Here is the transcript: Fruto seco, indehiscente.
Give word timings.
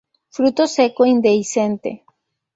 Fruto 0.35 0.65
seco, 0.75 1.03
indehiscente. 1.11 1.91